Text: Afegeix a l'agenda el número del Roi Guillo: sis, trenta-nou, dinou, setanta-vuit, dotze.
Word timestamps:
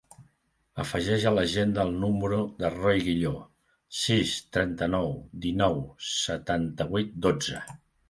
Afegeix 0.83 1.25
a 1.31 1.33
l'agenda 1.35 1.83
el 1.89 1.93
número 2.05 2.39
del 2.63 2.73
Roi 2.79 3.05
Guillo: 3.09 3.35
sis, 4.01 4.35
trenta-nou, 4.59 5.15
dinou, 5.49 5.81
setanta-vuit, 6.11 7.19
dotze. 7.31 7.67